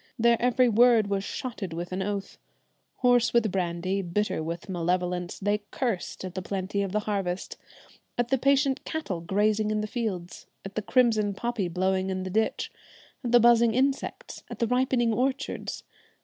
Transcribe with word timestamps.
Their 0.17 0.41
every 0.41 0.67
word 0.67 1.11
was 1.11 1.23
shotted 1.23 1.73
with 1.73 1.91
an 1.91 2.01
oath. 2.01 2.39
Hoarse 3.03 3.33
with 3.33 3.51
brandy, 3.51 4.01
bitter 4.01 4.41
with 4.41 4.67
malevolence, 4.67 5.37
they 5.37 5.59
cursed 5.69 6.25
at 6.25 6.33
the 6.33 6.41
plenty 6.41 6.81
of 6.81 6.91
the 6.91 7.01
harvest, 7.01 7.55
at 8.17 8.29
the 8.29 8.39
patient 8.39 8.83
cattle 8.83 9.21
grazing 9.21 9.69
in 9.69 9.81
the 9.81 9.85
fields, 9.85 10.47
at 10.65 10.73
the 10.73 10.81
crimson 10.81 11.35
poppy 11.35 11.67
blowing 11.67 12.09
in 12.09 12.23
the 12.23 12.31
ditch, 12.31 12.71
at 13.23 13.31
the 13.31 13.39
buzzing 13.39 13.75
insects, 13.75 14.41
at 14.49 14.57
the 14.57 14.65
ripening 14.65 15.13
orchards. 15.13 15.83